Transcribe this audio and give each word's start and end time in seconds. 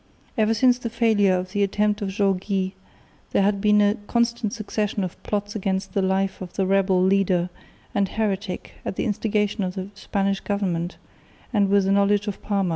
Ever 0.35 0.55
since 0.55 0.79
the 0.79 0.89
failure 0.89 1.35
of 1.37 1.51
the 1.51 1.61
attempt 1.61 2.01
of 2.01 2.09
Jaureguy, 2.09 2.71
there 3.33 3.43
had 3.43 3.61
been 3.61 3.81
a 3.81 3.93
constant 4.07 4.51
succession 4.51 5.03
of 5.03 5.21
plots 5.21 5.55
against 5.55 5.93
the 5.93 6.01
life 6.01 6.41
of 6.41 6.53
the 6.53 6.65
rebel 6.65 7.03
leader 7.03 7.51
and 7.93 8.07
heretic 8.09 8.71
at 8.83 8.95
the 8.95 9.05
instigation 9.05 9.63
of 9.63 9.75
the 9.75 9.89
Spanish 9.93 10.39
government, 10.39 10.97
and 11.53 11.69
with 11.69 11.83
the 11.85 11.91
knowledge 11.91 12.25
of 12.27 12.41
Parma. 12.41 12.69